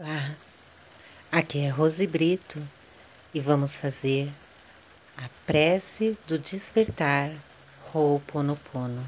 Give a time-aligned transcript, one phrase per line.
[0.00, 0.30] Olá,
[1.32, 2.62] aqui é Rose Brito
[3.34, 4.30] e vamos fazer
[5.16, 7.32] a prece do despertar
[7.92, 9.04] Ho'oponopono.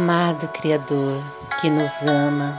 [0.00, 1.22] Amado Criador
[1.60, 2.58] que nos ama,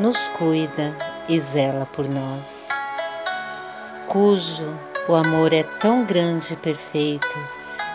[0.00, 0.92] nos cuida
[1.28, 2.66] e zela por nós,
[4.08, 4.76] cujo
[5.08, 7.38] o amor é tão grande e perfeito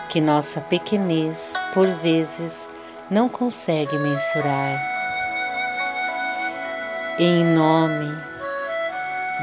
[0.08, 2.66] que nossa pequenez, por vezes,
[3.10, 4.80] não consegue mensurar.
[7.18, 8.10] Em nome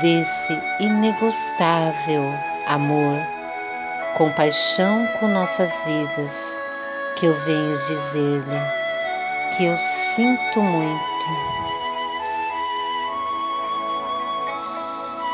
[0.02, 2.23] desse inegostável
[2.68, 3.20] amor,
[4.18, 6.32] compaixão com nossas vidas,
[7.16, 8.79] que eu venho dizer-lhe
[9.59, 11.27] que eu sinto muito.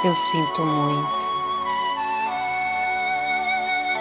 [0.03, 1.27] Eu sinto muito.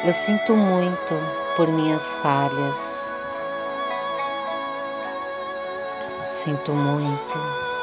[0.03, 1.15] Eu sinto muito
[1.59, 3.11] por minhas falhas.
[6.25, 7.39] Sinto muito.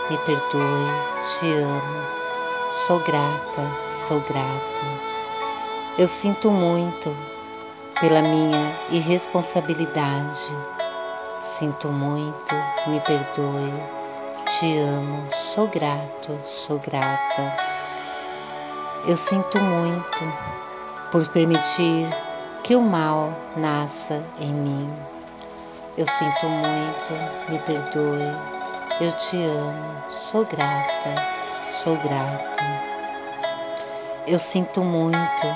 [0.10, 0.90] Me perdoe.
[1.28, 2.06] Te amo.
[2.72, 3.72] Sou grata.
[4.08, 4.86] Sou grato.
[5.96, 7.16] Eu sinto muito
[8.00, 10.81] pela minha irresponsabilidade
[11.42, 13.74] Sinto muito, me perdoe,
[14.46, 17.58] te amo, sou grato, sou grata.
[19.08, 20.34] Eu sinto muito
[21.12, 22.08] por permitir
[22.64, 24.96] que o mal nasça em mim.
[25.98, 27.14] Eu sinto muito,
[27.50, 28.36] me perdoe,
[29.02, 31.16] eu te amo, sou grata,
[31.72, 32.64] sou grato.
[34.28, 35.48] Eu sinto muito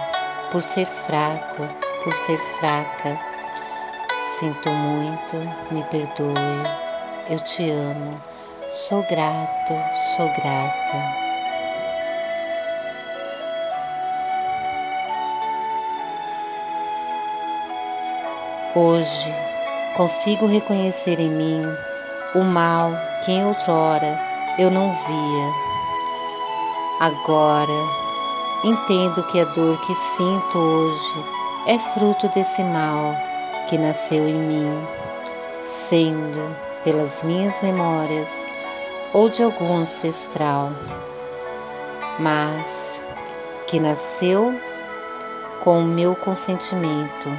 [0.51, 1.61] por ser fraco,
[2.03, 3.34] por ser fraca
[4.39, 5.37] Sinto muito,
[5.71, 6.35] me perdoe,
[7.29, 8.21] eu te amo,
[8.69, 9.73] sou grato,
[10.17, 11.25] sou grata.
[18.75, 19.33] Hoje
[19.95, 21.61] consigo reconhecer em mim
[22.35, 22.91] o mal
[23.23, 24.19] que em outrora
[24.59, 25.49] eu não via.
[26.99, 27.87] Agora
[28.65, 31.25] entendo que a dor que sinto hoje
[31.67, 33.24] é fruto desse mal
[33.67, 34.87] que nasceu em mim,
[35.65, 38.29] sendo pelas minhas memórias
[39.13, 40.69] ou de algum ancestral,
[42.19, 43.01] mas
[43.67, 44.53] que nasceu
[45.63, 47.29] com o meu consentimento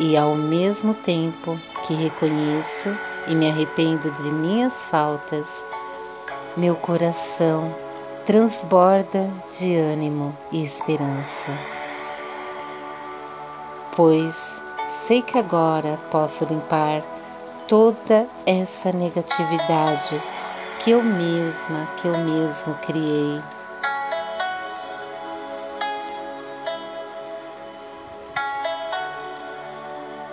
[0.00, 2.88] e ao mesmo tempo que reconheço
[3.28, 5.64] e me arrependo de minhas faltas,
[6.56, 7.74] meu coração
[8.24, 11.50] transborda de ânimo e esperança,
[13.94, 14.65] pois
[15.06, 17.00] Sei que agora posso limpar
[17.68, 20.20] toda essa negatividade
[20.82, 23.40] que eu mesma, que eu mesmo criei.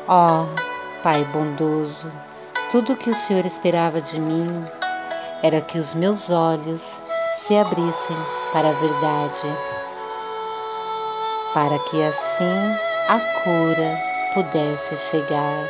[0.07, 2.11] Ó oh, Pai bondoso,
[2.71, 4.65] tudo que o Senhor esperava de mim
[5.43, 6.99] era que os meus olhos
[7.37, 8.17] se abrissem
[8.51, 9.55] para a verdade,
[11.53, 12.75] para que assim
[13.07, 15.65] a cura pudesse chegar.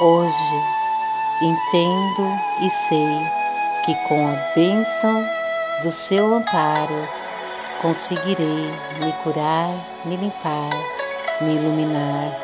[0.00, 0.62] Hoje
[1.40, 3.26] entendo e sei
[3.84, 5.26] que com a bênção
[5.82, 7.08] do seu amparo
[7.80, 10.70] conseguirei me curar, me limpar,
[11.40, 12.38] me iluminar.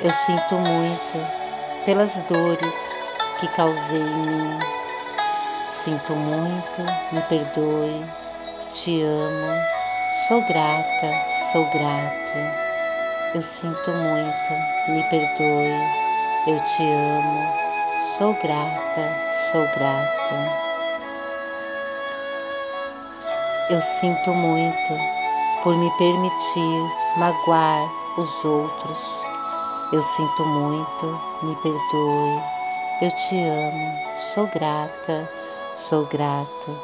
[0.00, 2.74] Eu sinto muito pelas dores
[3.38, 4.58] que causei em mim.
[5.70, 6.82] Sinto muito,
[7.12, 8.04] me perdoe,
[8.72, 9.75] te amo
[10.16, 11.12] Sou grata,
[11.52, 12.38] sou grato.
[13.34, 14.52] Eu sinto muito,
[14.88, 15.76] me perdoe.
[16.46, 17.52] Eu te amo.
[18.16, 19.12] Sou grata,
[19.52, 20.34] sou grato.
[23.68, 24.98] Eu sinto muito
[25.62, 28.98] por me permitir magoar os outros.
[29.92, 32.42] Eu sinto muito, me perdoe.
[33.02, 35.28] Eu te amo, sou grata,
[35.76, 36.74] sou grato.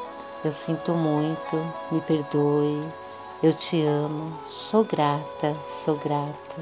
[0.45, 1.57] Eu sinto muito,
[1.91, 3.02] me perdoe.
[3.43, 6.61] Eu te amo, sou grata, sou grato.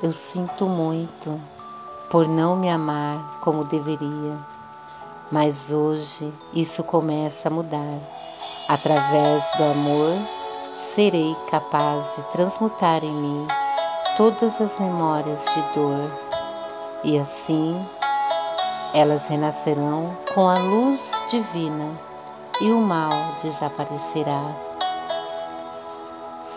[0.00, 1.40] Eu sinto muito
[2.08, 4.38] por não me amar como deveria,
[5.28, 7.98] mas hoje isso começa a mudar.
[8.68, 10.14] Através do amor,
[10.76, 13.48] serei capaz de transmutar em mim
[14.16, 16.10] todas as memórias de dor
[17.02, 17.74] e assim
[18.94, 21.92] elas renascerão com a luz divina
[22.60, 24.69] e o mal desaparecerá.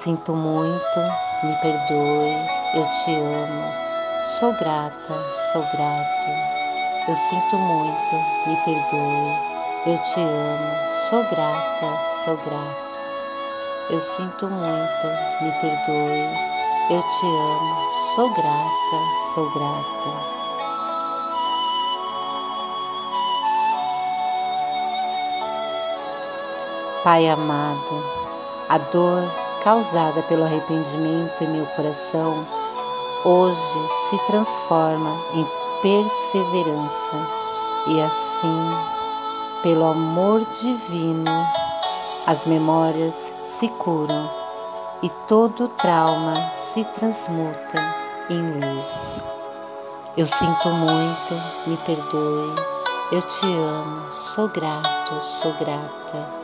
[0.04, 1.00] Sinto muito,
[1.44, 2.36] me perdoe,
[2.74, 3.74] eu te amo,
[4.38, 5.16] sou grata,
[5.54, 6.30] sou grato.
[7.08, 8.16] Eu sinto muito,
[8.46, 9.38] me perdoe.
[9.86, 10.76] Eu te amo,
[11.10, 12.84] sou grata, sou grato.
[13.92, 15.08] Eu sinto muito,
[15.42, 16.28] me perdoe.
[16.90, 18.98] Eu te amo, sou grata,
[19.34, 20.34] sou grata.
[27.06, 28.04] Pai amado,
[28.68, 32.46] a dor causada pelo arrependimento em meu coração
[33.24, 35.48] hoje se transforma em
[35.82, 37.44] perseverança
[37.88, 38.70] e assim,
[39.62, 41.32] pelo amor divino,
[42.26, 44.30] as memórias se curam
[45.02, 47.96] e todo trauma se transmuta
[48.30, 49.24] em luz.
[50.16, 51.34] Eu sinto muito,
[51.66, 52.56] me perdoe,
[53.12, 56.44] eu te amo, sou grato, sou grata.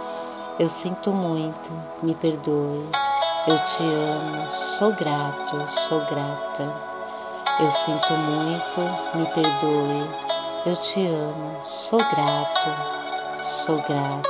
[0.57, 1.71] Eu sinto muito,
[2.03, 3.08] me perdoe.
[3.47, 6.75] Eu te amo, sou grato, sou grata.
[7.61, 8.81] Eu sinto muito,
[9.17, 10.09] me perdoe.
[10.65, 14.29] Eu te amo, sou grato, sou grata.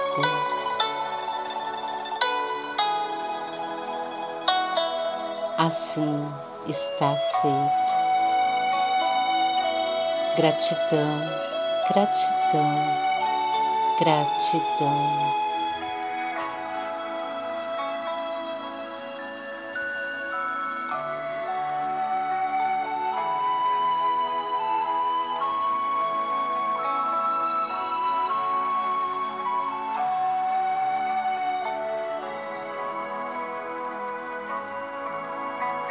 [5.58, 6.32] Assim
[6.68, 8.00] está feito.
[10.38, 11.20] Gratidão,
[11.90, 12.98] gratidão,
[14.00, 15.49] gratidão.